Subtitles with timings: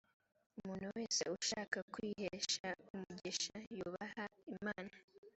[0.59, 4.23] umuntu wese ushaka kwihesha umugisha yubahe
[4.55, 4.91] imana.